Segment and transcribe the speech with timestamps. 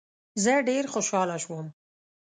[0.43, 1.65] زه ډېر خوشاله شوم.